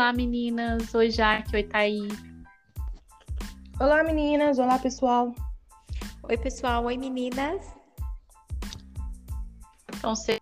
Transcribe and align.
Olá, 0.00 0.14
meninas. 0.14 0.94
Oi, 0.94 1.10
Jaque. 1.10 1.54
Oi, 1.54 1.62
Thaís. 1.62 2.14
Olá, 3.78 4.02
meninas. 4.02 4.58
Olá, 4.58 4.78
pessoal. 4.78 5.34
Oi, 6.22 6.38
pessoal. 6.38 6.86
Oi, 6.86 6.96
meninas. 6.96 7.66
Então, 9.94 10.16
sejam 10.16 10.40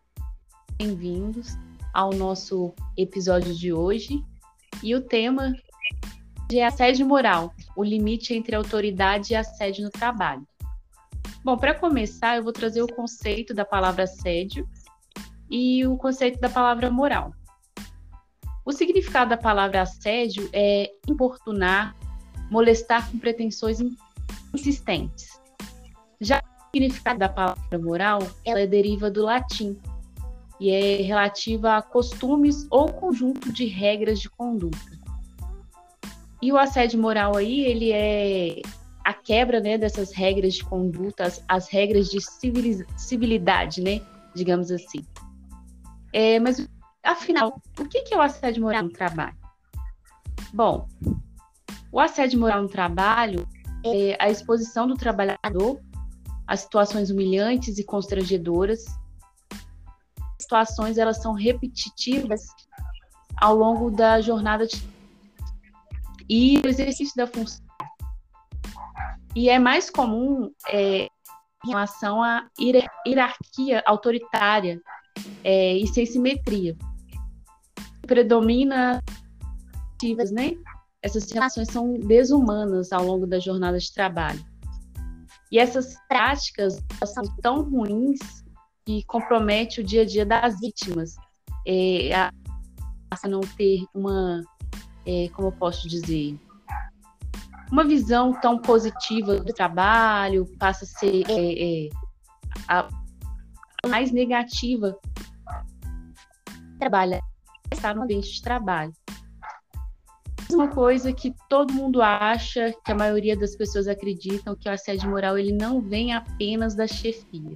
bem-vindos 0.78 1.58
ao 1.92 2.12
nosso 2.12 2.72
episódio 2.96 3.52
de 3.52 3.72
hoje. 3.72 4.24
E 4.80 4.94
o 4.94 5.00
tema 5.00 5.52
é 6.52 6.64
assédio 6.64 7.04
moral, 7.04 7.52
o 7.74 7.82
limite 7.82 8.34
entre 8.34 8.54
autoridade 8.54 9.32
e 9.32 9.36
assédio 9.36 9.82
no 9.82 9.90
trabalho. 9.90 10.46
Bom, 11.42 11.58
para 11.58 11.74
começar, 11.74 12.36
eu 12.36 12.44
vou 12.44 12.52
trazer 12.52 12.80
o 12.80 12.94
conceito 12.94 13.52
da 13.52 13.64
palavra 13.64 14.04
assédio 14.04 14.68
e 15.50 15.84
o 15.84 15.96
conceito 15.96 16.38
da 16.38 16.48
palavra 16.48 16.92
moral. 16.92 17.34
O 18.68 18.72
significado 18.72 19.30
da 19.30 19.36
palavra 19.38 19.80
assédio 19.80 20.46
é 20.52 20.92
importunar, 21.08 21.96
molestar 22.50 23.10
com 23.10 23.18
pretensões 23.18 23.78
insistentes. 24.52 25.40
Já 26.20 26.40
o 26.40 26.70
significado 26.76 27.18
da 27.18 27.30
palavra 27.30 27.78
moral, 27.78 28.18
ela 28.44 28.66
deriva 28.66 29.10
do 29.10 29.22
latim 29.22 29.80
e 30.60 30.68
é 30.68 30.96
relativa 31.00 31.78
a 31.78 31.82
costumes 31.82 32.66
ou 32.70 32.92
conjunto 32.92 33.50
de 33.50 33.64
regras 33.64 34.20
de 34.20 34.28
conduta. 34.28 34.78
E 36.42 36.52
o 36.52 36.58
assédio 36.58 37.00
moral 37.00 37.38
aí, 37.38 37.60
ele 37.60 37.90
é 37.90 38.60
a 39.02 39.14
quebra, 39.14 39.60
né, 39.60 39.78
dessas 39.78 40.12
regras 40.12 40.52
de 40.52 40.64
conduta, 40.64 41.24
as, 41.24 41.42
as 41.48 41.68
regras 41.70 42.10
de 42.10 42.18
civilidade, 42.98 43.80
né, 43.80 44.02
digamos 44.34 44.70
assim. 44.70 45.02
É, 46.12 46.38
mas, 46.38 46.68
afinal, 47.12 47.60
o 47.78 47.84
que 47.84 48.12
é 48.12 48.16
o 48.16 48.20
assédio 48.20 48.62
moral 48.62 48.84
no 48.84 48.90
trabalho? 48.90 49.36
Bom, 50.52 50.88
o 51.92 52.00
assédio 52.00 52.38
moral 52.38 52.62
no 52.62 52.68
trabalho 52.68 53.46
é 53.84 54.16
a 54.20 54.30
exposição 54.30 54.86
do 54.86 54.94
trabalhador 54.94 55.80
a 56.48 56.56
situações 56.56 57.10
humilhantes 57.10 57.78
e 57.78 57.84
constrangedoras. 57.84 58.86
Situações 60.40 60.96
elas 60.96 61.18
são 61.18 61.34
repetitivas 61.34 62.40
ao 63.36 63.54
longo 63.54 63.90
da 63.90 64.20
jornada 64.22 64.66
de... 64.66 64.82
e 66.26 66.58
o 66.64 66.66
exercício 66.66 67.14
da 67.14 67.26
função. 67.26 67.62
E 69.36 69.50
é 69.50 69.58
mais 69.58 69.90
comum 69.90 70.50
é, 70.68 71.08
em 71.66 71.68
relação 71.68 72.22
à 72.22 72.48
hierarquia 72.58 73.82
autoritária 73.86 74.80
é, 75.44 75.76
e 75.76 75.86
sem 75.86 76.06
simetria. 76.06 76.74
Predomina 78.08 79.02
né? 80.32 80.52
Essas 81.02 81.30
relações 81.30 81.68
são 81.70 81.94
desumanas 81.94 82.92
ao 82.92 83.04
longo 83.04 83.26
da 83.26 83.38
jornada 83.38 83.78
de 83.78 83.92
trabalho. 83.92 84.44
E 85.52 85.58
essas 85.58 85.96
práticas 86.08 86.82
são 87.04 87.24
tão 87.42 87.62
ruins 87.62 88.18
que 88.84 89.04
compromete 89.04 89.80
o 89.80 89.84
dia 89.84 90.02
a 90.02 90.04
dia 90.04 90.24
das 90.24 90.58
vítimas. 90.60 91.14
É, 91.66 92.14
a, 92.14 92.32
a 93.10 93.28
não 93.28 93.40
ter 93.40 93.84
uma, 93.94 94.42
é, 95.06 95.28
como 95.34 95.48
eu 95.48 95.52
posso 95.52 95.88
dizer, 95.88 96.38
uma 97.70 97.84
visão 97.84 98.32
tão 98.40 98.58
positiva 98.58 99.40
do 99.40 99.52
trabalho, 99.52 100.46
passa 100.58 100.84
a 100.84 100.88
ser 100.88 101.24
é, 101.28 101.86
é 101.86 101.88
a 102.66 102.88
mais 103.86 104.10
negativa 104.10 104.98
trabalha 106.78 107.20
está 107.72 107.94
no 107.94 108.02
ambiente 108.02 108.32
de 108.32 108.42
trabalho. 108.42 108.92
Uma 110.50 110.68
coisa 110.68 111.12
que 111.12 111.34
todo 111.48 111.74
mundo 111.74 112.00
acha, 112.00 112.74
que 112.84 112.90
a 112.90 112.94
maioria 112.94 113.36
das 113.36 113.54
pessoas 113.54 113.86
acreditam, 113.86 114.56
que 114.56 114.68
o 114.68 114.72
assédio 114.72 115.10
moral 115.10 115.36
ele 115.36 115.52
não 115.52 115.80
vem 115.80 116.14
apenas 116.14 116.74
da 116.74 116.86
chefia. 116.86 117.54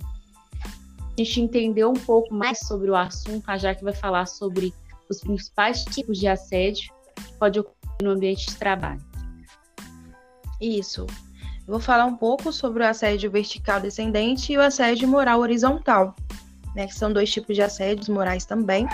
A 1.00 1.22
gente 1.22 1.40
entendeu 1.40 1.90
um 1.90 1.94
pouco 1.94 2.34
mais 2.34 2.58
sobre 2.60 2.90
o 2.90 2.96
assunto, 2.96 3.48
a 3.48 3.56
Jaque 3.56 3.82
vai 3.82 3.94
falar 3.94 4.26
sobre 4.26 4.74
os 5.08 5.20
principais 5.20 5.84
tipos 5.84 6.18
de 6.18 6.26
assédio 6.26 6.92
que 7.14 7.32
pode 7.34 7.60
ocorrer 7.60 7.76
no 8.02 8.10
ambiente 8.10 8.46
de 8.46 8.56
trabalho. 8.56 9.02
Isso. 10.60 11.06
Eu 11.66 11.74
vou 11.74 11.80
falar 11.80 12.06
um 12.06 12.16
pouco 12.16 12.52
sobre 12.52 12.82
o 12.82 12.86
assédio 12.86 13.30
vertical 13.30 13.80
descendente 13.80 14.52
e 14.52 14.58
o 14.58 14.62
assédio 14.62 15.08
moral 15.08 15.40
horizontal, 15.40 16.14
né, 16.74 16.86
que 16.86 16.94
são 16.94 17.12
dois 17.12 17.30
tipos 17.30 17.54
de 17.54 17.62
assédios 17.62 18.08
morais 18.08 18.44
também. 18.44 18.86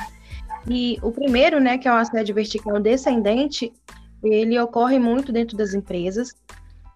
E 0.67 0.99
o 1.03 1.13
primeiro, 1.13 1.61
né, 1.61 1.79
que 1.79 1.89
é 1.89 1.93
o 1.93 1.97
assédio 1.97 2.35
vertical 2.35 2.81
descendente, 2.81 3.73
ele 4.23 4.59
ocorre 4.59 4.99
muito 4.99 5.33
dentro 5.33 5.57
das 5.57 5.75
empresas. 5.75 6.35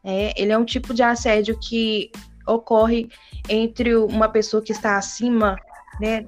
É, 0.05 0.41
ele 0.41 0.53
é 0.53 0.59
um 0.59 0.65
tipo 0.65 0.93
de 0.93 1.03
assédio 1.03 1.59
que 1.59 2.11
ocorre 2.47 3.09
entre 3.49 3.95
uma 3.95 4.29
pessoa 4.29 4.63
que 4.63 4.73
está 4.73 4.99
acima, 4.99 5.57
né, 6.01 6.27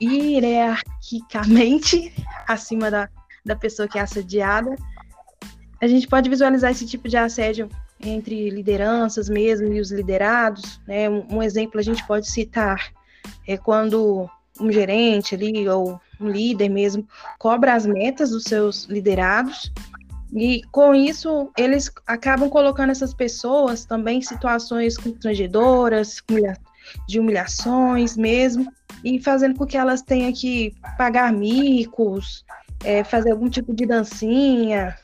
hierarquicamente 0.00 2.12
acima 2.46 2.90
da, 2.90 3.08
da 3.44 3.56
pessoa 3.56 3.88
que 3.88 3.98
é 3.98 4.02
assediada. 4.02 4.74
A 5.80 5.86
gente 5.86 6.08
pode 6.08 6.30
visualizar 6.30 6.70
esse 6.70 6.86
tipo 6.86 7.08
de 7.08 7.16
assédio 7.16 7.68
entre 8.00 8.50
lideranças 8.50 9.28
mesmo 9.28 9.72
e 9.72 9.80
os 9.80 9.90
liderados. 9.90 10.80
Né? 10.86 11.08
Um, 11.08 11.36
um 11.36 11.42
exemplo 11.42 11.80
a 11.80 11.82
gente 11.82 12.06
pode 12.06 12.30
citar 12.30 12.92
é 13.46 13.56
quando 13.56 14.28
um 14.60 14.70
gerente 14.70 15.34
ali 15.34 15.68
ou 15.68 16.00
um 16.20 16.28
líder 16.28 16.68
mesmo 16.68 17.06
cobra 17.38 17.74
as 17.74 17.86
metas 17.86 18.30
dos 18.30 18.44
seus 18.44 18.84
liderados. 18.84 19.72
E 20.32 20.62
com 20.72 20.94
isso 20.94 21.50
eles 21.56 21.90
acabam 22.06 22.48
colocando 22.48 22.90
essas 22.90 23.14
pessoas 23.14 23.84
também 23.84 24.18
em 24.18 24.22
situações 24.22 24.96
constrangedoras, 24.96 26.20
de 27.08 27.18
humilhações 27.18 28.16
mesmo, 28.16 28.72
e 29.04 29.20
fazendo 29.20 29.56
com 29.56 29.66
que 29.66 29.76
elas 29.76 30.02
tenham 30.02 30.32
que 30.32 30.74
pagar 30.96 31.32
micos, 31.32 32.44
é, 32.84 33.02
fazer 33.02 33.32
algum 33.32 33.48
tipo 33.48 33.74
de 33.74 33.86
dancinha, 33.86 34.96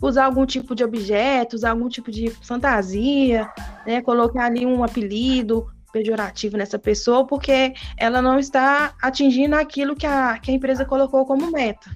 usar 0.00 0.24
algum 0.24 0.46
tipo 0.46 0.74
de 0.74 0.82
objeto, 0.82 1.56
usar 1.56 1.70
algum 1.70 1.88
tipo 1.88 2.10
de 2.10 2.30
fantasia, 2.42 3.48
né, 3.86 4.00
colocar 4.00 4.46
ali 4.46 4.64
um 4.64 4.82
apelido 4.82 5.70
pejorativo 5.92 6.56
nessa 6.56 6.78
pessoa, 6.78 7.26
porque 7.26 7.74
ela 7.96 8.22
não 8.22 8.38
está 8.38 8.94
atingindo 9.00 9.56
aquilo 9.56 9.96
que 9.96 10.06
a, 10.06 10.38
que 10.38 10.50
a 10.50 10.54
empresa 10.54 10.84
colocou 10.84 11.24
como 11.26 11.50
meta. 11.50 11.90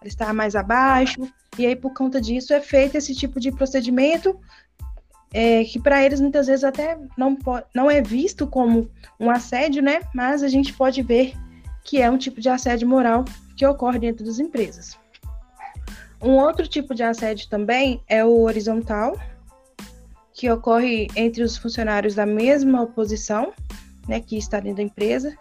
Ela 0.00 0.08
está 0.08 0.32
mais 0.32 0.54
abaixo, 0.54 1.28
e 1.58 1.66
aí 1.66 1.76
por 1.76 1.92
conta 1.94 2.20
disso 2.20 2.52
é 2.52 2.60
feito 2.60 2.96
esse 2.96 3.14
tipo 3.14 3.38
de 3.38 3.52
procedimento 3.52 4.38
é, 5.32 5.64
que 5.64 5.80
para 5.80 6.04
eles 6.04 6.20
muitas 6.20 6.46
vezes 6.46 6.64
até 6.64 6.98
não, 7.16 7.36
não 7.74 7.90
é 7.90 8.02
visto 8.02 8.46
como 8.46 8.90
um 9.18 9.30
assédio, 9.30 9.82
né? 9.82 10.00
Mas 10.14 10.42
a 10.42 10.48
gente 10.48 10.72
pode 10.72 11.02
ver 11.02 11.34
que 11.84 12.00
é 12.00 12.10
um 12.10 12.18
tipo 12.18 12.40
de 12.40 12.48
assédio 12.48 12.86
moral 12.86 13.24
que 13.56 13.66
ocorre 13.66 13.98
dentro 13.98 14.24
das 14.24 14.38
empresas. 14.38 14.98
Um 16.20 16.36
outro 16.36 16.68
tipo 16.68 16.94
de 16.94 17.02
assédio 17.02 17.48
também 17.48 18.00
é 18.06 18.24
o 18.24 18.42
horizontal, 18.42 19.18
que 20.34 20.50
ocorre 20.50 21.08
entre 21.16 21.42
os 21.42 21.56
funcionários 21.56 22.14
da 22.14 22.26
mesma 22.26 22.86
posição, 22.86 23.52
né, 24.08 24.20
que 24.20 24.36
está 24.36 24.60
dentro 24.60 24.78
da 24.78 24.82
empresa. 24.82 25.36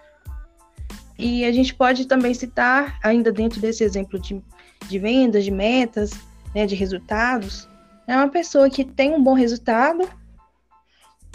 E 1.18 1.46
a 1.46 1.52
gente 1.52 1.74
pode 1.74 2.06
também 2.08 2.34
citar, 2.34 3.00
ainda 3.04 3.32
dentro 3.32 3.62
desse 3.62 3.84
exemplo 3.84 4.20
de, 4.20 4.42
de 4.88 5.00
vendas, 5.00 5.44
de 5.44 5.52
metas, 5.52 6.12
né, 6.54 6.66
de 6.66 6.76
resultados, 6.76 7.70
é 8.08 8.16
uma 8.16 8.28
pessoa 8.28 8.70
que 8.70 8.84
tem 8.84 9.14
um 9.14 9.24
bom 9.24 9.34
resultado 9.34 10.08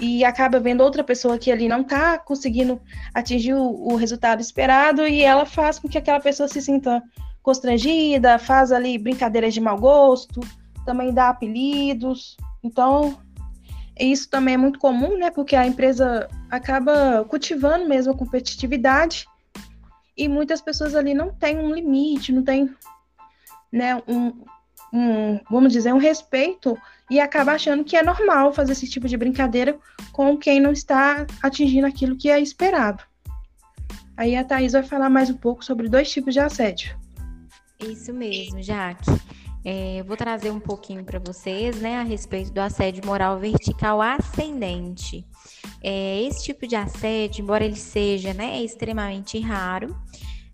e 0.00 0.24
acaba 0.24 0.60
vendo 0.60 0.82
outra 0.82 1.02
pessoa 1.02 1.38
que 1.38 1.50
ali 1.50 1.68
não 1.68 1.80
está 1.80 2.18
conseguindo 2.18 2.80
atingir 3.14 3.54
o, 3.54 3.92
o, 3.92 3.96
resultado 3.96 4.40
esperado 4.40 5.06
e 5.06 5.22
ela 5.22 5.46
faz 5.46 5.78
com 5.78 5.88
que 5.88 5.96
aquela 5.96 6.20
pessoa 6.20 6.48
se 6.48 6.60
sinta 6.60 7.02
constrangida, 7.42 8.38
faz 8.38 8.72
ali 8.72 8.98
brincadeiras 8.98 9.54
de 9.54 9.60
mau 9.60 9.78
gosto, 9.78 10.40
também 10.84 11.14
dá 11.14 11.30
apelidos. 11.30 12.36
Então, 12.62 13.16
isso 13.98 14.28
também 14.28 14.54
é 14.54 14.58
muito 14.58 14.78
comum, 14.78 15.16
né? 15.18 15.30
Porque 15.30 15.56
a 15.56 15.66
empresa 15.66 16.28
acaba 16.50 17.24
cultivando 17.28 17.88
mesmo 17.88 18.12
a 18.12 18.16
competitividade 18.16 19.26
e 20.16 20.28
muitas 20.28 20.60
pessoas 20.60 20.94
ali 20.94 21.14
não 21.14 21.32
têm 21.32 21.58
um 21.58 21.74
limite, 21.74 22.32
não 22.32 22.42
tem, 22.42 22.74
né, 23.70 23.96
um, 24.08 24.32
um, 24.92 25.40
vamos 25.50 25.72
dizer, 25.72 25.92
um 25.92 25.98
respeito 25.98 26.76
e 27.10 27.20
acaba 27.20 27.52
achando 27.52 27.84
que 27.84 27.96
é 27.96 28.02
normal 28.02 28.52
fazer 28.52 28.72
esse 28.72 28.88
tipo 28.88 29.06
de 29.06 29.16
brincadeira 29.16 29.78
com 30.12 30.36
quem 30.36 30.58
não 30.58 30.72
está 30.72 31.26
atingindo 31.42 31.86
aquilo 31.86 32.16
que 32.16 32.30
é 32.30 32.40
esperado. 32.40 33.02
Aí 34.16 34.34
a 34.34 34.42
Thaís 34.42 34.72
vai 34.72 34.82
falar 34.82 35.10
mais 35.10 35.28
um 35.28 35.36
pouco 35.36 35.64
sobre 35.64 35.88
dois 35.88 36.10
tipos 36.10 36.32
de 36.32 36.40
assédio. 36.40 36.96
Isso 37.78 38.12
mesmo, 38.14 38.62
Jaque. 38.62 39.10
É, 39.68 40.00
vou 40.04 40.16
trazer 40.16 40.52
um 40.52 40.60
pouquinho 40.60 41.04
para 41.04 41.18
vocês, 41.18 41.80
né, 41.80 41.96
a 41.96 42.04
respeito 42.04 42.52
do 42.52 42.60
assédio 42.60 43.04
moral 43.04 43.36
vertical 43.36 44.00
ascendente. 44.00 45.26
É, 45.82 46.22
esse 46.22 46.44
tipo 46.44 46.68
de 46.68 46.76
assédio, 46.76 47.42
embora 47.42 47.64
ele 47.64 47.74
seja, 47.74 48.32
né, 48.32 48.62
extremamente 48.62 49.40
raro, 49.40 50.00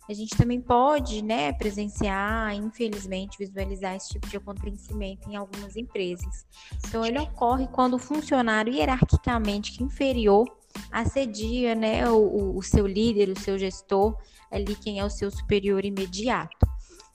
a 0.09 0.14
gente 0.14 0.35
também 0.35 0.62
pode, 0.62 1.20
né, 1.20 1.53
presenciar, 1.53 2.55
infelizmente, 2.55 3.37
visualizar 3.37 3.97
esse 3.97 4.09
tipo 4.09 4.26
de 4.29 4.38
acontecimento 4.38 5.29
em 5.29 5.37
algumas 5.37 5.76
empresas. 5.76 6.47
Então, 6.88 7.05
ele 7.05 7.19
ocorre 7.19 7.67
quando 7.67 7.97
o 7.97 7.99
funcionário 7.99 8.73
hierarquicamente 8.73 9.82
inferior 9.82 10.47
assedia, 10.91 11.75
né, 11.75 12.09
o, 12.09 12.56
o 12.56 12.62
seu 12.62 12.87
líder, 12.87 13.29
o 13.29 13.38
seu 13.38 13.59
gestor, 13.59 14.17
ali 14.50 14.75
quem 14.75 15.00
é 15.00 15.05
o 15.05 15.11
seu 15.11 15.31
superior 15.31 15.85
imediato. 15.85 16.71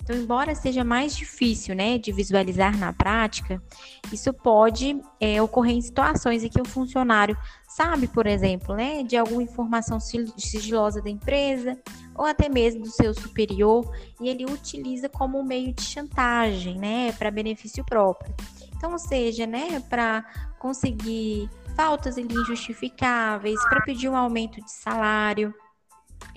Então, 0.07 0.15
embora 0.15 0.55
seja 0.55 0.85
mais 0.85 1.13
difícil, 1.13 1.75
né, 1.75 1.97
de 1.97 2.13
visualizar 2.13 2.77
na 2.77 2.93
prática, 2.93 3.61
isso 4.09 4.31
pode 4.31 5.01
é, 5.19 5.41
ocorrer 5.41 5.75
em 5.75 5.81
situações 5.81 6.45
em 6.45 6.49
que 6.49 6.61
o 6.61 6.65
funcionário 6.65 7.37
sabe, 7.67 8.07
por 8.07 8.25
exemplo, 8.25 8.73
né, 8.73 9.03
de 9.03 9.17
alguma 9.17 9.43
informação 9.43 9.99
sigilosa 9.99 11.01
da 11.01 11.09
empresa 11.09 11.77
ou 12.15 12.23
até 12.23 12.47
mesmo 12.47 12.83
do 12.83 12.89
seu 12.89 13.13
superior 13.13 13.93
e 14.21 14.29
ele 14.29 14.45
utiliza 14.45 15.09
como 15.09 15.37
um 15.37 15.43
meio 15.43 15.73
de 15.73 15.81
chantagem, 15.81 16.77
né, 16.77 17.11
para 17.11 17.29
benefício 17.29 17.83
próprio. 17.83 18.33
Então, 18.77 18.93
ou 18.93 18.99
seja, 18.99 19.45
né, 19.45 19.81
para 19.89 20.23
conseguir 20.57 21.49
faltas 21.75 22.17
injustificáveis, 22.17 23.59
para 23.67 23.81
pedir 23.81 24.07
um 24.07 24.15
aumento 24.15 24.63
de 24.63 24.71
salário, 24.71 25.53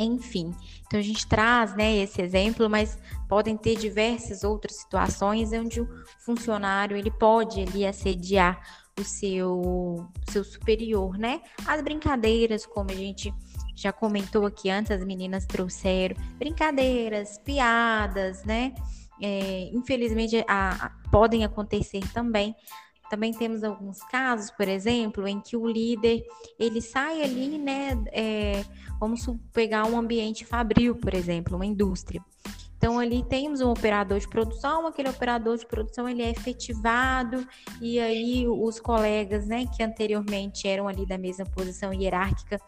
enfim. 0.05 0.55
Então 0.87 0.99
a 0.99 1.03
gente 1.03 1.27
traz, 1.27 1.75
né, 1.77 1.97
esse 1.97 2.21
exemplo, 2.23 2.69
mas 2.69 2.99
podem 3.29 3.57
ter 3.57 3.77
diversas 3.77 4.43
outras 4.43 4.77
situações 4.77 5.53
onde 5.53 5.81
o 5.81 5.89
funcionário 6.19 6.97
ele 6.97 7.11
pode 7.11 7.61
ali 7.61 7.87
assediar 7.87 8.61
o 8.99 9.05
seu 9.05 10.07
seu 10.29 10.45
superior, 10.45 11.17
né? 11.19 11.41
As 11.67 11.83
brincadeiras, 11.83 12.67
como 12.67 12.91
a 12.91 12.95
gente 12.95 13.33
já 13.75 13.93
comentou 13.93 14.47
aqui 14.47 14.69
antes, 14.69 14.91
as 14.91 15.05
meninas 15.05 15.47
trouxeram 15.47 16.17
brincadeiras, 16.39 17.39
piadas, 17.39 18.45
né? 18.45 18.75
É, 19.23 19.71
infelizmente 19.73 20.43
a, 20.49 20.87
a, 20.87 20.91
podem 21.11 21.45
acontecer 21.45 22.01
também 22.13 22.55
também 23.11 23.33
temos 23.33 23.65
alguns 23.65 24.01
casos, 24.05 24.53
por 24.53 24.69
exemplo, 24.69 25.27
em 25.27 25.41
que 25.41 25.57
o 25.57 25.67
líder 25.67 26.25
ele 26.59 26.81
sai 26.81 27.23
ali, 27.23 27.59
né? 27.59 28.01
É, 28.13 28.65
vamos 29.01 29.27
pegar 29.53 29.85
um 29.85 29.99
ambiente 29.99 30.45
fabril, 30.45 30.95
por 30.95 31.13
exemplo, 31.13 31.57
uma 31.57 31.67
indústria. 31.67 32.25
Então 32.79 32.99
ali 32.99 33.23
temos 33.23 33.61
um 33.61 33.69
operador 33.69 34.19
de 34.19 34.29
produção, 34.29 34.87
aquele 34.87 35.11
operador 35.11 35.59
de 35.59 35.67
produção 35.67 36.09
ele 36.09 36.23
é 36.23 36.31
efetivado 36.31 37.47
e 37.79 38.01
aí 38.01 38.49
os 38.49 38.81
colegas, 38.81 39.47
né, 39.47 39.67
que 39.67 39.83
anteriormente 39.83 40.67
eram 40.67 40.89
ali 40.89 41.05
da 41.05 41.19
mesma 41.19 41.45
posição 41.45 41.93
hierárquica, 41.93 42.59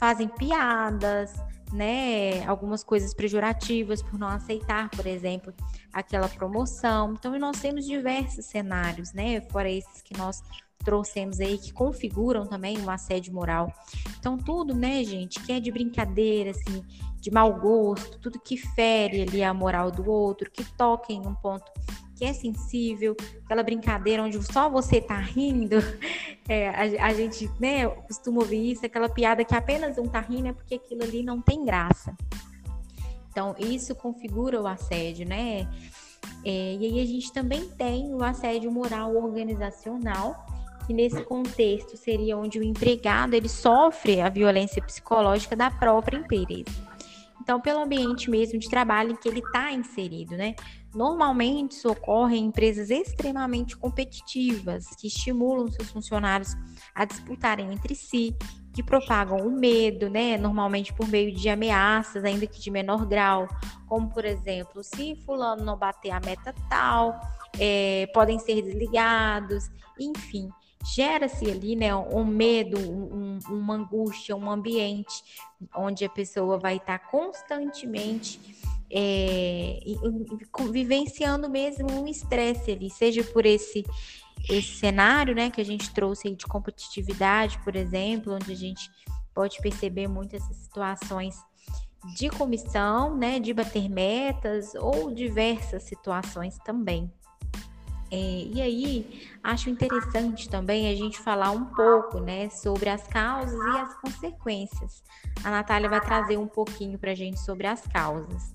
fazem 0.00 0.26
piadas, 0.26 1.32
né, 1.72 2.44
algumas 2.46 2.84
coisas 2.84 3.14
pejorativas 3.14 4.02
por 4.02 4.18
não 4.18 4.28
aceitar, 4.28 4.90
por 4.90 5.06
exemplo, 5.06 5.52
aquela 5.92 6.28
promoção. 6.28 7.14
Então, 7.14 7.38
nós 7.38 7.60
temos 7.60 7.86
diversos 7.86 8.44
cenários, 8.46 9.12
né, 9.12 9.40
fora 9.40 9.70
esses 9.70 10.02
que 10.02 10.16
nós 10.16 10.42
trouxemos 10.84 11.40
aí 11.40 11.58
que 11.58 11.72
configuram 11.72 12.46
também 12.46 12.78
um 12.78 12.90
assédio 12.90 13.32
moral. 13.32 13.72
Então, 14.18 14.36
tudo, 14.36 14.74
né, 14.74 15.02
gente, 15.04 15.40
que 15.40 15.52
é 15.52 15.60
de 15.60 15.70
brincadeira, 15.70 16.50
assim, 16.50 16.84
de 17.16 17.30
mau 17.30 17.54
gosto, 17.58 18.18
tudo 18.18 18.40
que 18.40 18.56
fere 18.56 19.22
ali 19.22 19.42
a 19.42 19.54
moral 19.54 19.90
do 19.90 20.10
outro, 20.10 20.50
que 20.50 20.64
toca 20.76 21.12
em 21.12 21.20
um 21.20 21.34
ponto 21.34 21.70
que 22.22 22.24
é 22.24 22.32
sensível, 22.32 23.16
aquela 23.44 23.64
brincadeira 23.64 24.22
onde 24.22 24.40
só 24.44 24.68
você 24.70 25.00
tá 25.00 25.18
rindo, 25.18 25.76
é, 26.48 26.68
a, 26.68 27.06
a, 27.06 27.14
gente 27.14 27.50
né, 27.60 27.88
costuma 27.88 28.40
ouvir 28.40 28.72
isso, 28.72 28.84
aquela 28.84 29.08
piada 29.08 29.44
que 29.44 29.54
apenas 29.54 29.96
um 29.98 30.06
tá 30.06 30.20
rindo 30.20 30.48
é 30.48 30.52
porque 30.52 30.74
aquilo 30.74 31.02
ali 31.02 31.22
não 31.22 31.40
tem 31.40 31.64
graça. 31.64 32.16
Então, 33.30 33.54
isso 33.58 33.94
configura 33.94 34.60
o 34.60 34.66
assédio, 34.66 35.26
né? 35.26 35.68
É, 36.44 36.74
e 36.74 36.86
aí 36.86 37.00
a 37.00 37.06
gente 37.06 37.32
também 37.32 37.68
tem 37.70 38.12
o 38.12 38.22
assédio 38.22 38.70
moral 38.70 39.16
organizacional, 39.16 40.46
que 40.86 40.92
nesse 40.92 41.22
contexto 41.22 41.96
seria 41.96 42.36
onde 42.36 42.58
o 42.58 42.62
empregado 42.62 43.34
ele 43.34 43.48
sofre 43.48 44.20
a 44.20 44.28
violência 44.28 44.82
psicológica 44.82 45.54
da 45.54 45.70
própria 45.70 46.18
empresa. 46.18 46.64
Então, 47.40 47.60
pelo 47.60 47.80
ambiente 47.80 48.30
mesmo 48.30 48.58
de 48.58 48.68
trabalho 48.68 49.12
em 49.12 49.16
que 49.16 49.28
ele 49.28 49.40
está 49.40 49.72
inserido, 49.72 50.36
né? 50.36 50.54
Normalmente 50.94 51.72
isso 51.72 51.90
ocorre 51.90 52.36
em 52.36 52.46
empresas 52.46 52.90
extremamente 52.90 53.76
competitivas, 53.76 54.86
que 54.96 55.06
estimulam 55.06 55.70
seus 55.70 55.90
funcionários 55.90 56.54
a 56.94 57.04
disputarem 57.04 57.72
entre 57.72 57.94
si, 57.94 58.36
que 58.74 58.82
propagam 58.82 59.38
o 59.38 59.50
medo, 59.50 60.10
né? 60.10 60.36
Normalmente 60.36 60.92
por 60.92 61.08
meio 61.08 61.34
de 61.34 61.48
ameaças, 61.48 62.24
ainda 62.24 62.46
que 62.46 62.60
de 62.60 62.70
menor 62.70 63.06
grau, 63.06 63.48
como 63.86 64.08
por 64.08 64.24
exemplo, 64.24 64.82
se 64.82 65.16
fulano 65.24 65.64
não 65.64 65.76
bater 65.76 66.10
a 66.10 66.20
meta 66.20 66.54
tal, 66.68 67.20
é, 67.58 68.06
podem 68.12 68.38
ser 68.38 68.62
desligados, 68.62 69.70
enfim 69.98 70.50
gera-se 70.84 71.48
ali, 71.48 71.76
né, 71.76 71.94
um 71.94 72.24
medo, 72.24 72.78
um, 72.78 73.38
uma 73.48 73.74
angústia, 73.74 74.34
um 74.34 74.50
ambiente 74.50 75.22
onde 75.74 76.04
a 76.04 76.08
pessoa 76.08 76.58
vai 76.58 76.76
estar 76.76 76.98
constantemente 76.98 78.40
é, 78.92 79.80
vivenciando 80.70 81.48
mesmo 81.48 81.90
um 81.90 82.06
estresse 82.06 82.70
ali, 82.70 82.90
seja 82.90 83.24
por 83.24 83.46
esse 83.46 83.84
esse 84.48 84.76
cenário, 84.76 85.36
né, 85.36 85.50
que 85.50 85.60
a 85.60 85.64
gente 85.64 85.94
trouxe 85.94 86.26
aí 86.26 86.34
de 86.34 86.46
competitividade, 86.46 87.60
por 87.60 87.76
exemplo, 87.76 88.34
onde 88.34 88.50
a 88.50 88.56
gente 88.56 88.90
pode 89.32 89.60
perceber 89.60 90.08
muitas 90.08 90.42
situações 90.42 91.36
de 92.16 92.28
comissão, 92.28 93.16
né, 93.16 93.38
de 93.38 93.54
bater 93.54 93.88
metas 93.88 94.74
ou 94.74 95.14
diversas 95.14 95.84
situações 95.84 96.58
também. 96.64 97.08
É, 98.10 98.16
e 98.16 98.60
aí, 98.60 99.30
acho 99.42 99.70
interessante 99.70 100.46
também 100.48 100.88
a 100.88 100.94
gente 100.94 101.18
falar 101.18 101.50
um 101.50 101.64
pouco, 101.66 102.20
né, 102.20 102.50
sobre 102.50 102.90
as 102.90 103.06
causas 103.06 103.58
e 103.58 103.78
as 103.78 103.94
consequências. 104.00 105.02
A 105.42 105.50
Natália 105.50 105.88
vai 105.88 106.00
trazer 106.00 106.36
um 106.36 106.48
pouquinho 106.48 106.98
para 106.98 107.12
a 107.12 107.14
gente 107.14 107.40
sobre 107.40 107.66
as 107.66 107.86
causas. 107.86 108.54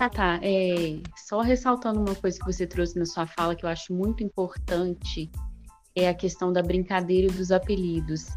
Ah, 0.00 0.08
tá. 0.08 0.40
É, 0.42 0.98
só 1.28 1.42
ressaltando 1.42 2.00
uma 2.00 2.14
coisa 2.14 2.38
que 2.38 2.46
você 2.46 2.66
trouxe 2.66 2.98
na 2.98 3.04
sua 3.04 3.26
fala 3.26 3.54
que 3.54 3.66
eu 3.66 3.68
acho 3.68 3.92
muito 3.92 4.24
importante 4.24 5.30
é 5.94 6.08
a 6.08 6.14
questão 6.14 6.50
da 6.50 6.62
brincadeira 6.62 7.30
e 7.30 7.36
dos 7.36 7.52
apelidos. 7.52 8.28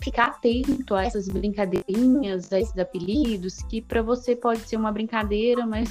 Ficar 0.00 0.26
atento 0.26 0.96
a 0.96 1.04
essas 1.04 1.28
brincadeirinhas, 1.28 2.52
a 2.52 2.58
esses 2.58 2.76
apelidos, 2.76 3.58
que 3.70 3.80
para 3.80 4.02
você 4.02 4.34
pode 4.34 4.62
ser 4.62 4.76
uma 4.76 4.90
brincadeira, 4.90 5.64
mas 5.64 5.88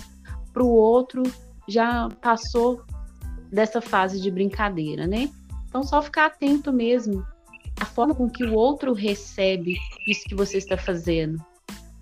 para 0.52 0.64
o 0.64 0.76
outro 0.76 1.24
já 1.66 2.10
passou 2.22 2.84
dessa 3.50 3.80
fase 3.80 4.20
de 4.20 4.30
brincadeira, 4.30 5.08
né? 5.08 5.32
Então, 5.70 5.82
só 5.82 6.02
ficar 6.02 6.26
atento 6.26 6.74
mesmo 6.74 7.26
à 7.80 7.86
forma 7.86 8.14
com 8.14 8.30
que 8.30 8.44
o 8.44 8.54
outro 8.54 8.92
recebe 8.92 9.78
isso 10.10 10.26
que 10.26 10.36
você 10.36 10.58
está 10.58 10.76
fazendo. 10.76 11.42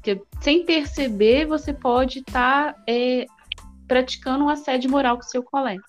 Porque 0.02 0.20
sem 0.42 0.66
perceber, 0.66 1.46
você 1.46 1.72
pode 1.72 2.20
estar 2.20 2.74
tá, 2.74 2.84
é, 2.88 3.28
praticando 3.88 4.46
um 4.46 4.50
assédio 4.50 4.90
moral 4.90 5.18
com 5.18 5.22
seu 5.22 5.44
colega. 5.44 5.84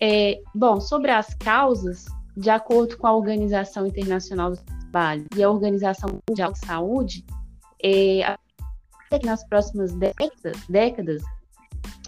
É, 0.00 0.40
bom, 0.54 0.80
sobre 0.80 1.10
as 1.10 1.34
causas, 1.34 2.06
de 2.36 2.50
acordo 2.50 2.96
com 2.96 3.08
a 3.08 3.16
Organização 3.16 3.84
Internacional 3.84 4.52
do 4.52 4.56
Trabalho 4.58 5.26
e 5.36 5.42
a 5.42 5.50
Organização 5.50 6.20
Mundial 6.28 6.52
de 6.52 6.64
Saúde, 6.64 7.24
é, 7.82 8.36
nas 9.24 9.44
próximas 9.48 9.92
décadas, 9.94 10.56
décadas 10.68 11.22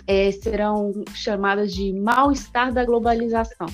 é, 0.06 0.30
serão 0.30 0.92
chamadas 1.14 1.74
de 1.74 1.92
mal-estar 1.92 2.72
da 2.72 2.84
globalização, 2.84 3.66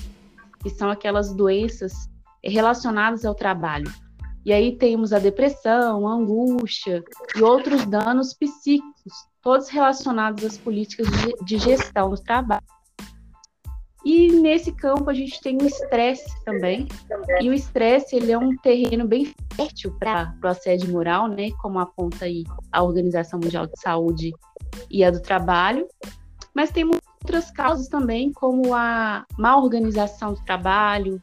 que 0.63 0.69
são 0.71 0.89
aquelas 0.89 1.31
doenças 1.31 2.09
relacionadas 2.43 3.23
ao 3.23 3.35
trabalho. 3.35 3.91
E 4.45 4.51
aí 4.51 4.75
temos 4.75 5.13
a 5.13 5.19
depressão, 5.19 6.07
a 6.07 6.13
angústia 6.13 7.03
e 7.35 7.41
outros 7.41 7.85
danos 7.85 8.33
psíquicos, 8.33 9.13
todos 9.41 9.69
relacionados 9.69 10.43
às 10.43 10.57
políticas 10.57 11.07
de 11.43 11.57
gestão 11.57 12.09
do 12.09 12.17
trabalho. 12.17 12.63
E 14.03 14.31
nesse 14.31 14.71
campo 14.71 15.09
a 15.09 15.13
gente 15.13 15.39
tem 15.41 15.57
o 15.61 15.65
estresse 15.65 16.43
também. 16.43 16.87
E 17.39 17.49
o 17.49 17.53
estresse 17.53 18.15
ele 18.15 18.31
é 18.31 18.37
um 18.37 18.55
terreno 18.57 19.07
bem 19.07 19.31
fértil 19.53 19.95
para 19.99 20.35
o 20.43 20.47
assédio 20.47 20.91
moral, 20.91 21.27
né? 21.27 21.51
Como 21.61 21.79
aponta 21.79 22.25
aí 22.25 22.43
a 22.71 22.81
Organização 22.81 23.39
Mundial 23.39 23.67
de 23.67 23.79
Saúde 23.79 24.31
e 24.89 25.03
a 25.03 25.11
do 25.11 25.21
Trabalho. 25.21 25.87
Mas 26.53 26.71
tem 26.71 26.83
outras 26.83 27.51
causas 27.51 27.87
também, 27.87 28.31
como 28.33 28.73
a 28.73 29.23
má 29.37 29.55
organização 29.55 30.33
do 30.33 30.43
trabalho, 30.43 31.21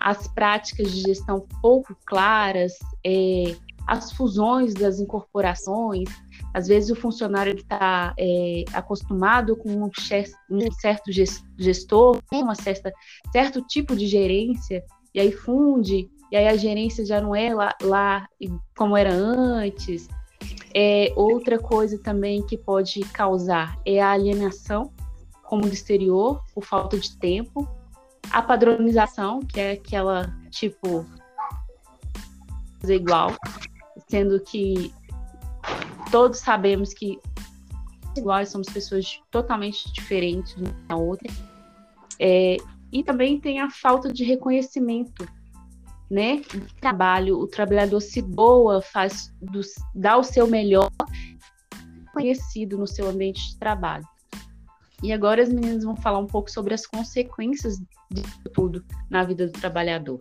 as 0.00 0.26
práticas 0.28 0.90
de 0.92 1.02
gestão 1.02 1.46
pouco 1.60 1.96
claras, 2.06 2.72
é, 3.04 3.54
as 3.86 4.12
fusões 4.12 4.74
das 4.74 4.98
incorporações. 4.98 6.08
Às 6.54 6.68
vezes 6.68 6.90
o 6.90 6.96
funcionário 6.96 7.54
está 7.54 8.14
é, 8.18 8.64
acostumado 8.72 9.56
com 9.56 9.70
um, 9.70 9.84
um, 9.86 10.72
certo 10.72 11.12
gestor, 11.58 12.18
uma 12.32 12.54
certa, 12.54 12.92
certo 13.30 13.62
tipo 13.62 13.94
de 13.94 14.06
gerência, 14.06 14.82
e 15.14 15.20
aí 15.20 15.30
funde 15.30 16.08
e 16.30 16.36
aí 16.36 16.46
a 16.46 16.56
gerência 16.56 17.04
já 17.04 17.20
não 17.20 17.34
é 17.34 17.52
lá, 17.52 17.74
lá 17.82 18.28
como 18.76 18.96
era 18.96 19.12
antes. 19.12 20.08
É, 20.74 21.12
outra 21.16 21.58
coisa 21.58 21.98
também 21.98 22.46
que 22.46 22.56
pode 22.56 23.00
causar 23.12 23.76
é 23.84 24.00
a 24.00 24.12
alienação, 24.12 24.92
como 25.42 25.62
do 25.62 25.72
exterior, 25.72 26.40
por 26.54 26.64
falta 26.64 26.96
de 26.96 27.18
tempo. 27.18 27.68
A 28.30 28.42
padronização, 28.42 29.40
que 29.40 29.60
é 29.60 29.72
aquela, 29.72 30.32
tipo, 30.50 31.04
fazer 32.80 32.96
igual, 32.96 33.36
sendo 34.08 34.40
que 34.40 34.92
todos 36.10 36.38
sabemos 36.38 36.92
que 36.94 37.18
iguais 38.16 38.48
somos 38.48 38.68
pessoas 38.68 39.20
totalmente 39.30 39.92
diferentes 39.92 40.54
uma 40.56 40.72
da 40.88 40.96
outra. 40.96 41.32
É, 42.18 42.56
e 42.92 43.02
também 43.02 43.40
tem 43.40 43.60
a 43.60 43.70
falta 43.70 44.12
de 44.12 44.24
reconhecimento 44.24 45.26
né, 46.10 46.42
trabalho, 46.80 47.38
o 47.38 47.46
trabalhador 47.46 48.00
se 48.00 48.20
doa, 48.20 48.82
faz 48.82 49.32
do, 49.40 49.60
dá 49.94 50.16
o 50.16 50.24
seu 50.24 50.48
melhor, 50.48 50.90
conhecido 52.12 52.76
no 52.76 52.86
seu 52.86 53.08
ambiente 53.08 53.50
de 53.50 53.56
trabalho. 53.58 54.04
E 55.02 55.12
agora 55.12 55.42
as 55.42 55.48
meninas 55.48 55.84
vão 55.84 55.96
falar 55.96 56.18
um 56.18 56.26
pouco 56.26 56.50
sobre 56.50 56.74
as 56.74 56.86
consequências 56.86 57.78
de 58.10 58.22
tudo 58.52 58.84
na 59.08 59.24
vida 59.24 59.46
do 59.46 59.52
trabalhador. 59.52 60.18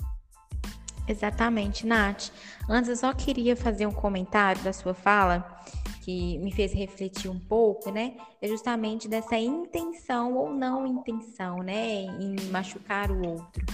Exatamente, 1.08 1.88
Nath. 1.88 2.32
Antes 2.70 2.90
eu 2.90 2.96
só 2.96 3.14
queria 3.14 3.56
fazer 3.56 3.88
um 3.88 3.92
comentário 3.92 4.64
da 4.64 4.72
sua 4.72 4.94
fala 4.94 5.60
que 6.02 6.38
me 6.38 6.52
fez 6.52 6.72
refletir 6.72 7.30
um 7.30 7.40
pouco, 7.40 7.92
né? 7.92 8.16
É 8.42 8.48
justamente 8.48 9.08
dessa 9.08 9.38
intenção 9.38 10.36
ou 10.36 10.54
não 10.54 10.86
intenção, 10.86 11.58
né, 11.58 12.04
em 12.04 12.36
machucar 12.52 13.12
o 13.12 13.28
outro 13.28 13.66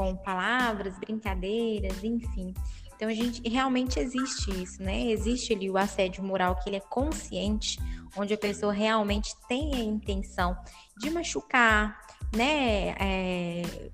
com 0.00 0.16
palavras, 0.16 0.98
brincadeiras, 0.98 2.02
enfim. 2.02 2.54
Então 3.00 3.08
a 3.08 3.14
gente 3.14 3.40
realmente 3.48 3.98
existe 3.98 4.50
isso, 4.62 4.82
né? 4.82 5.06
Existe 5.06 5.54
ali 5.54 5.70
o 5.70 5.78
assédio 5.78 6.22
moral 6.22 6.56
que 6.56 6.68
ele 6.68 6.76
é 6.76 6.80
consciente, 6.80 7.78
onde 8.14 8.34
a 8.34 8.36
pessoa 8.36 8.74
realmente 8.74 9.34
tem 9.48 9.74
a 9.74 9.78
intenção 9.78 10.54
de 10.98 11.08
machucar, 11.08 11.98
né? 12.36 12.90
É, 13.00 13.90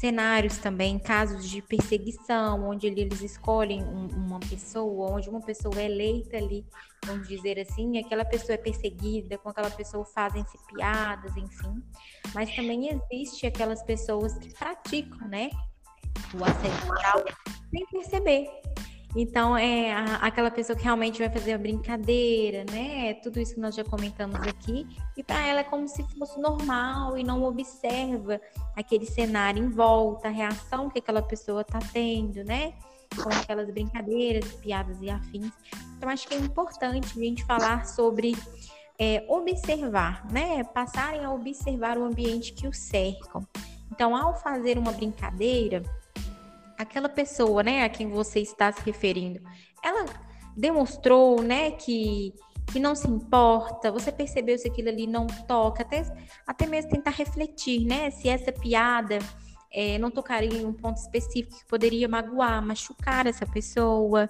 cenários 0.00 0.56
também, 0.56 0.98
casos 0.98 1.46
de 1.46 1.60
perseguição, 1.60 2.66
onde 2.66 2.86
eles 2.86 3.20
escolhem 3.20 3.84
um, 3.84 4.06
uma 4.06 4.40
pessoa, 4.40 5.12
onde 5.12 5.28
uma 5.28 5.42
pessoa 5.42 5.78
é 5.78 5.84
eleita 5.84 6.38
ali, 6.38 6.64
vamos 7.04 7.28
dizer 7.28 7.60
assim, 7.60 7.98
aquela 7.98 8.24
pessoa 8.24 8.54
é 8.54 8.58
perseguida, 8.58 9.36
com 9.36 9.50
aquela 9.50 9.70
pessoa 9.70 10.06
fazem-se 10.06 10.56
piadas, 10.72 11.36
enfim. 11.36 11.82
Mas 12.34 12.56
também 12.56 12.88
existe 13.10 13.46
aquelas 13.46 13.82
pessoas 13.82 14.32
que 14.38 14.48
praticam, 14.54 15.28
né, 15.28 15.50
o 16.34 16.44
assédio 16.44 16.86
moral 16.86 17.24
sem 17.70 17.86
perceber. 17.86 18.48
Então, 19.18 19.56
é 19.56 19.94
a, 19.94 20.16
aquela 20.16 20.50
pessoa 20.50 20.76
que 20.76 20.84
realmente 20.84 21.18
vai 21.18 21.30
fazer 21.30 21.54
a 21.54 21.58
brincadeira, 21.58 22.64
né? 22.70 23.14
Tudo 23.14 23.40
isso 23.40 23.54
que 23.54 23.60
nós 23.60 23.74
já 23.74 23.82
comentamos 23.82 24.38
aqui. 24.42 24.86
E 25.16 25.24
para 25.24 25.46
ela 25.46 25.60
é 25.60 25.64
como 25.64 25.88
se 25.88 26.02
fosse 26.18 26.38
normal 26.38 27.16
e 27.16 27.24
não 27.24 27.42
observa 27.42 28.38
aquele 28.76 29.06
cenário 29.06 29.64
em 29.64 29.70
volta, 29.70 30.28
a 30.28 30.30
reação 30.30 30.90
que 30.90 30.98
aquela 30.98 31.22
pessoa 31.22 31.62
está 31.62 31.78
tendo, 31.94 32.44
né? 32.44 32.74
Com 33.14 33.30
aquelas 33.30 33.70
brincadeiras, 33.70 34.52
piadas 34.56 35.00
e 35.00 35.08
afins. 35.08 35.50
Então, 35.96 36.10
acho 36.10 36.28
que 36.28 36.34
é 36.34 36.38
importante 36.38 37.18
a 37.18 37.22
gente 37.22 37.42
falar 37.46 37.86
sobre 37.86 38.36
é, 38.98 39.24
observar, 39.28 40.30
né? 40.30 40.62
Passarem 40.62 41.24
a 41.24 41.32
observar 41.32 41.96
o 41.96 42.04
ambiente 42.04 42.52
que 42.52 42.68
o 42.68 42.72
cercam. 42.72 43.46
Então, 43.90 44.14
ao 44.14 44.34
fazer 44.38 44.76
uma 44.76 44.92
brincadeira, 44.92 45.82
aquela 46.78 47.08
pessoa, 47.08 47.62
né, 47.62 47.84
a 47.84 47.88
quem 47.88 48.08
você 48.08 48.40
está 48.40 48.72
se 48.72 48.80
referindo, 48.84 49.40
ela 49.82 50.04
demonstrou, 50.56 51.42
né, 51.42 51.72
que 51.72 52.32
que 52.72 52.80
não 52.80 52.96
se 52.96 53.08
importa, 53.08 53.92
você 53.92 54.10
percebeu 54.10 54.58
se 54.58 54.66
aquilo 54.66 54.88
ali 54.88 55.06
não 55.06 55.26
toca, 55.26 55.82
até, 55.82 56.02
até 56.44 56.66
mesmo 56.66 56.90
tentar 56.90 57.12
refletir, 57.12 57.86
né, 57.86 58.10
se 58.10 58.28
essa 58.28 58.50
piada 58.50 59.18
é, 59.72 59.98
não 59.98 60.10
tocaria 60.10 60.52
em 60.52 60.66
um 60.66 60.72
ponto 60.72 60.96
específico 60.96 61.58
que 61.58 61.66
poderia 61.66 62.08
magoar, 62.08 62.60
machucar 62.64 63.26
essa 63.26 63.46
pessoa, 63.46 64.28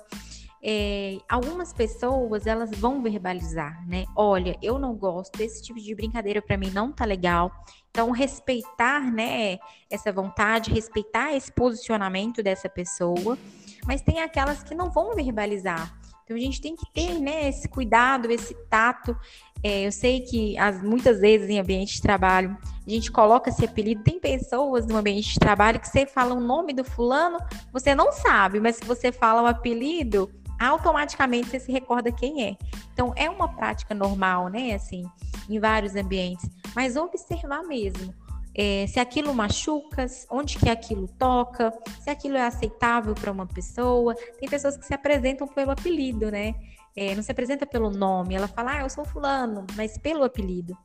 é, 0.68 1.18
algumas 1.28 1.72
pessoas 1.72 2.44
elas 2.44 2.72
vão 2.72 3.00
verbalizar, 3.00 3.86
né? 3.86 4.04
Olha, 4.16 4.58
eu 4.60 4.80
não 4.80 4.96
gosto 4.96 5.38
desse 5.38 5.62
tipo 5.62 5.78
de 5.78 5.94
brincadeira 5.94 6.42
para 6.42 6.56
mim 6.56 6.70
não 6.70 6.90
tá 6.90 7.04
legal. 7.04 7.52
Então 7.88 8.10
respeitar, 8.10 9.12
né, 9.12 9.58
essa 9.88 10.12
vontade, 10.12 10.72
respeitar 10.72 11.32
esse 11.32 11.52
posicionamento 11.52 12.42
dessa 12.42 12.68
pessoa, 12.68 13.38
mas 13.86 14.02
tem 14.02 14.20
aquelas 14.20 14.64
que 14.64 14.74
não 14.74 14.90
vão 14.90 15.14
verbalizar. 15.14 15.96
Então 16.24 16.36
a 16.36 16.40
gente 16.40 16.60
tem 16.60 16.74
que 16.74 16.92
ter, 16.92 17.20
né, 17.20 17.48
esse 17.48 17.68
cuidado, 17.68 18.28
esse 18.28 18.52
tato. 18.68 19.16
É, 19.62 19.86
eu 19.86 19.92
sei 19.92 20.20
que 20.22 20.58
as, 20.58 20.82
muitas 20.82 21.20
vezes 21.20 21.48
em 21.48 21.60
ambiente 21.60 21.94
de 21.94 22.02
trabalho 22.02 22.58
a 22.84 22.90
gente 22.90 23.12
coloca 23.12 23.50
esse 23.50 23.64
apelido. 23.64 24.02
Tem 24.02 24.18
pessoas 24.18 24.84
no 24.84 24.96
ambiente 24.96 25.32
de 25.32 25.38
trabalho 25.38 25.78
que 25.78 25.88
você 25.88 26.06
fala 26.06 26.34
o 26.34 26.40
nome 26.40 26.72
do 26.72 26.82
fulano, 26.82 27.38
você 27.72 27.94
não 27.94 28.10
sabe, 28.10 28.58
mas 28.58 28.76
se 28.76 28.84
você 28.84 29.12
fala 29.12 29.42
o 29.42 29.46
apelido, 29.46 30.28
automaticamente 30.58 31.48
você 31.48 31.60
se 31.60 31.72
recorda 31.72 32.10
quem 32.12 32.44
é. 32.44 32.56
Então, 32.92 33.12
é 33.16 33.28
uma 33.28 33.48
prática 33.48 33.94
normal, 33.94 34.48
né? 34.48 34.72
Assim, 34.74 35.04
em 35.48 35.58
vários 35.58 35.94
ambientes. 35.94 36.48
Mas 36.74 36.96
observar 36.96 37.62
mesmo. 37.62 38.14
É, 38.54 38.86
se 38.86 38.98
aquilo 38.98 39.34
machuca, 39.34 40.06
onde 40.30 40.58
que 40.58 40.70
aquilo 40.70 41.06
toca, 41.18 41.72
se 42.00 42.08
aquilo 42.08 42.38
é 42.38 42.46
aceitável 42.46 43.14
para 43.14 43.30
uma 43.30 43.46
pessoa. 43.46 44.14
Tem 44.38 44.48
pessoas 44.48 44.76
que 44.76 44.86
se 44.86 44.94
apresentam 44.94 45.46
pelo 45.46 45.70
apelido, 45.72 46.30
né? 46.30 46.54
É, 46.96 47.14
não 47.14 47.22
se 47.22 47.30
apresenta 47.30 47.66
pelo 47.66 47.90
nome. 47.90 48.34
Ela 48.34 48.48
fala, 48.48 48.78
ah, 48.78 48.80
eu 48.80 48.88
sou 48.88 49.04
fulano, 49.04 49.66
mas 49.76 49.98
pelo 49.98 50.24
apelido. 50.24 50.76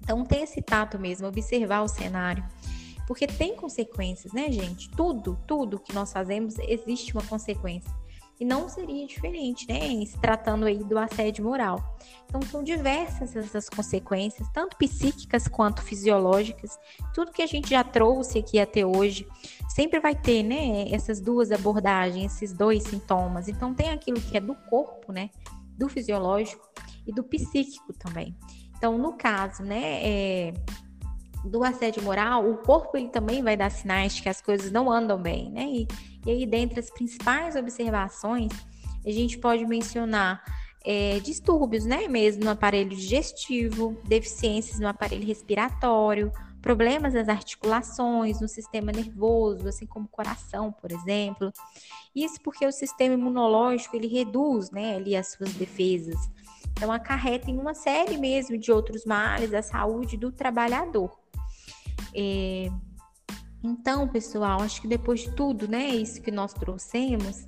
Então, 0.00 0.24
tem 0.24 0.42
esse 0.42 0.62
tato 0.62 0.98
mesmo, 0.98 1.26
observar 1.26 1.82
o 1.82 1.88
cenário. 1.88 2.44
Porque 3.06 3.26
tem 3.26 3.56
consequências, 3.56 4.32
né, 4.32 4.50
gente? 4.50 4.88
Tudo, 4.90 5.38
tudo 5.46 5.80
que 5.80 5.92
nós 5.92 6.12
fazemos 6.12 6.58
existe 6.60 7.12
uma 7.12 7.24
consequência. 7.24 7.90
E 8.44 8.46
não 8.46 8.68
seria 8.68 9.06
diferente, 9.06 9.66
né? 9.66 10.04
Se 10.04 10.18
tratando 10.18 10.66
aí 10.66 10.84
do 10.84 10.98
assédio 10.98 11.42
moral. 11.42 11.96
Então, 12.26 12.42
são 12.42 12.62
diversas 12.62 13.34
essas 13.34 13.70
consequências, 13.70 14.46
tanto 14.52 14.76
psíquicas 14.76 15.48
quanto 15.48 15.80
fisiológicas. 15.80 16.78
Tudo 17.14 17.32
que 17.32 17.40
a 17.40 17.46
gente 17.46 17.70
já 17.70 17.82
trouxe 17.82 18.40
aqui 18.40 18.58
até 18.58 18.84
hoje, 18.84 19.26
sempre 19.66 19.98
vai 19.98 20.14
ter, 20.14 20.42
né? 20.42 20.90
Essas 20.90 21.22
duas 21.22 21.50
abordagens, 21.52 22.34
esses 22.34 22.52
dois 22.52 22.82
sintomas. 22.82 23.48
Então, 23.48 23.72
tem 23.72 23.88
aquilo 23.88 24.20
que 24.20 24.36
é 24.36 24.40
do 24.40 24.54
corpo, 24.54 25.10
né? 25.10 25.30
Do 25.78 25.88
fisiológico 25.88 26.68
e 27.06 27.14
do 27.14 27.24
psíquico 27.24 27.94
também. 27.94 28.36
Então, 28.76 28.98
no 28.98 29.14
caso, 29.14 29.62
né? 29.62 30.00
É, 30.02 30.54
do 31.44 31.62
assédio 31.62 32.02
moral, 32.02 32.48
o 32.48 32.56
corpo 32.56 32.96
ele 32.96 33.08
também 33.08 33.42
vai 33.42 33.56
dar 33.56 33.70
sinais 33.70 34.14
de 34.14 34.22
que 34.22 34.28
as 34.28 34.40
coisas 34.40 34.72
não 34.72 34.90
andam 34.90 35.20
bem, 35.20 35.50
né? 35.50 35.64
E, 35.64 35.88
e 36.26 36.30
aí, 36.30 36.46
dentre 36.46 36.80
as 36.80 36.90
principais 36.90 37.54
observações, 37.54 38.50
a 39.04 39.10
gente 39.10 39.38
pode 39.38 39.66
mencionar 39.66 40.42
é, 40.84 41.20
distúrbios, 41.20 41.84
né? 41.84 42.08
Mesmo 42.08 42.44
no 42.44 42.50
aparelho 42.50 42.90
digestivo, 42.90 43.96
deficiências 44.04 44.80
no 44.80 44.88
aparelho 44.88 45.26
respiratório, 45.26 46.32
problemas 46.62 47.12
nas 47.12 47.28
articulações, 47.28 48.40
no 48.40 48.48
sistema 48.48 48.90
nervoso, 48.90 49.68
assim 49.68 49.84
como 49.86 50.08
coração, 50.08 50.72
por 50.72 50.90
exemplo. 50.90 51.52
Isso 52.14 52.40
porque 52.42 52.66
o 52.66 52.72
sistema 52.72 53.14
imunológico 53.14 53.94
ele 53.96 54.06
reduz, 54.06 54.70
né, 54.70 54.96
ali 54.96 55.14
as 55.14 55.32
suas 55.32 55.52
defesas. 55.52 56.18
Então 56.72 56.90
acarreta 56.90 57.50
em 57.50 57.58
uma 57.58 57.74
série 57.74 58.16
mesmo 58.16 58.56
de 58.56 58.72
outros 58.72 59.04
males 59.04 59.52
à 59.52 59.62
saúde 59.62 60.16
do 60.16 60.32
trabalhador. 60.32 61.23
É, 62.14 62.70
então, 63.62 64.06
pessoal, 64.06 64.60
acho 64.60 64.80
que 64.82 64.88
depois 64.88 65.20
de 65.20 65.32
tudo, 65.32 65.66
né, 65.66 65.88
isso 65.88 66.20
que 66.20 66.30
nós 66.30 66.52
trouxemos, 66.52 67.46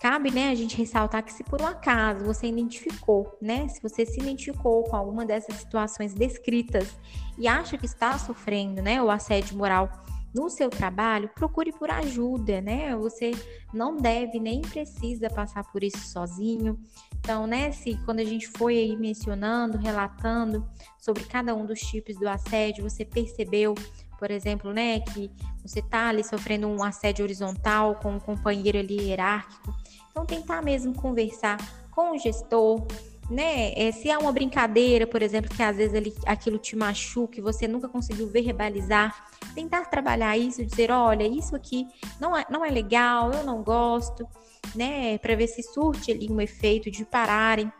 cabe, 0.00 0.30
né, 0.30 0.50
a 0.50 0.54
gente 0.54 0.76
ressaltar 0.76 1.22
que 1.24 1.32
se 1.32 1.44
por 1.44 1.60
um 1.60 1.66
acaso 1.66 2.24
você 2.24 2.46
identificou, 2.46 3.36
né, 3.40 3.68
se 3.68 3.82
você 3.82 4.06
se 4.06 4.20
identificou 4.20 4.84
com 4.84 4.96
alguma 4.96 5.24
dessas 5.24 5.56
situações 5.56 6.14
descritas 6.14 6.96
e 7.36 7.48
acha 7.48 7.76
que 7.76 7.86
está 7.86 8.16
sofrendo, 8.18 8.80
né, 8.82 9.02
o 9.02 9.10
assédio 9.10 9.56
moral 9.56 9.90
no 10.34 10.48
seu 10.48 10.70
trabalho, 10.70 11.30
procure 11.34 11.72
por 11.72 11.90
ajuda, 11.90 12.60
né? 12.60 12.96
Você 12.96 13.32
não 13.72 13.96
deve 13.96 14.40
nem 14.40 14.62
precisa 14.62 15.28
passar 15.28 15.64
por 15.70 15.84
isso 15.84 15.98
sozinho. 15.98 16.78
Então, 17.18 17.46
né, 17.46 17.70
se 17.70 17.96
quando 18.04 18.20
a 18.20 18.24
gente 18.24 18.48
foi 18.48 18.76
aí 18.78 18.96
mencionando, 18.96 19.78
relatando 19.78 20.66
sobre 20.98 21.24
cada 21.24 21.54
um 21.54 21.64
dos 21.66 21.80
tipos 21.80 22.16
do 22.16 22.28
assédio, 22.28 22.88
você 22.88 23.04
percebeu, 23.04 23.74
por 24.18 24.30
exemplo, 24.30 24.72
né, 24.72 25.00
que 25.00 25.30
você 25.64 25.80
está 25.80 26.08
ali 26.08 26.24
sofrendo 26.24 26.66
um 26.66 26.82
assédio 26.82 27.24
horizontal 27.24 27.96
com 27.96 28.14
um 28.14 28.20
companheiro 28.20 28.78
ali 28.78 29.08
hierárquico. 29.08 29.72
Então, 30.10 30.26
tentar 30.26 30.62
mesmo 30.62 30.94
conversar 30.94 31.58
com 31.90 32.12
o 32.12 32.18
gestor, 32.18 32.86
né? 33.30 33.72
É, 33.74 33.92
se 33.92 34.10
há 34.10 34.18
uma 34.18 34.32
brincadeira, 34.32 35.06
por 35.06 35.22
exemplo, 35.22 35.54
que 35.54 35.62
às 35.62 35.76
vezes 35.76 35.94
ele, 35.94 36.14
aquilo 36.26 36.58
te 36.58 36.76
machuca 36.76 37.38
e 37.38 37.42
você 37.42 37.66
nunca 37.66 37.88
conseguiu 37.88 38.28
verbalizar, 38.28 39.30
tentar 39.54 39.86
trabalhar 39.86 40.36
isso, 40.36 40.64
dizer, 40.64 40.90
olha, 40.90 41.26
isso 41.26 41.54
aqui 41.56 41.86
não 42.20 42.36
é, 42.36 42.44
não 42.50 42.64
é 42.64 42.70
legal, 42.70 43.32
eu 43.32 43.44
não 43.44 43.62
gosto, 43.62 44.26
né? 44.74 45.18
Para 45.18 45.34
ver 45.34 45.46
se 45.46 45.62
surte 45.62 46.10
ali 46.10 46.30
um 46.30 46.40
efeito 46.40 46.90
de 46.90 47.04
pararem 47.04 47.72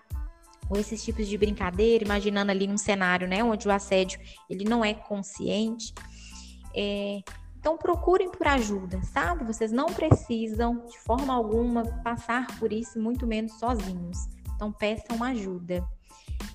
com 0.69 0.79
esses 0.79 1.05
tipos 1.05 1.29
de 1.29 1.37
brincadeira, 1.37 2.05
imaginando 2.05 2.51
ali 2.51 2.67
um 2.67 2.79
cenário, 2.79 3.29
né, 3.29 3.45
onde 3.45 3.69
o 3.69 3.71
assédio 3.71 4.19
ele 4.49 4.65
não 4.65 4.83
é 4.83 4.95
consciente. 4.95 5.93
É, 6.75 7.21
então 7.59 7.77
procurem 7.77 8.31
por 8.31 8.47
ajuda, 8.49 9.03
sabe? 9.03 9.45
Vocês 9.45 9.71
não 9.71 9.87
precisam 9.87 10.87
de 10.87 10.99
forma 11.01 11.35
alguma 11.35 11.85
passar 12.03 12.47
por 12.59 12.73
isso, 12.73 12.99
muito 12.99 13.27
menos 13.27 13.53
sozinhos. 13.59 14.19
Então 14.63 14.71
peçam 14.71 15.25
ajuda. 15.25 15.85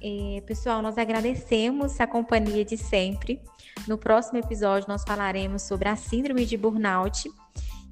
É, 0.01 0.41
pessoal, 0.45 0.81
nós 0.81 0.97
agradecemos 0.97 1.99
a 1.99 2.07
companhia 2.07 2.63
de 2.63 2.77
sempre. 2.77 3.41
No 3.85 3.97
próximo 3.97 4.39
episódio 4.39 4.87
nós 4.87 5.03
falaremos 5.05 5.63
sobre 5.63 5.89
a 5.89 5.95
síndrome 5.97 6.45
de 6.45 6.55
burnout, 6.55 7.29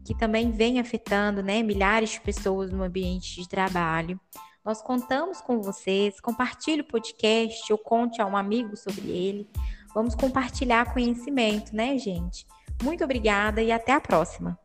que 0.06 0.18
também 0.18 0.52
vem 0.52 0.80
afetando 0.80 1.44
né, 1.44 1.62
milhares 1.62 2.12
de 2.12 2.22
pessoas 2.22 2.72
no 2.72 2.82
ambiente 2.82 3.42
de 3.42 3.50
trabalho. 3.50 4.18
Nós 4.64 4.82
contamos 4.82 5.42
com 5.42 5.62
vocês. 5.62 6.22
Compartilhe 6.22 6.80
o 6.80 6.88
podcast 6.88 7.70
ou 7.74 7.78
conte 7.78 8.22
a 8.22 8.26
um 8.26 8.38
amigo 8.38 8.78
sobre 8.78 9.10
ele. 9.10 9.50
Vamos 9.94 10.16
compartilhar 10.16 10.94
conhecimento, 10.94 11.76
né, 11.76 11.98
gente? 11.98 12.48
Muito 12.82 13.04
obrigada 13.04 13.62
e 13.62 13.70
até 13.70 13.92
a 13.92 14.00
próxima. 14.00 14.58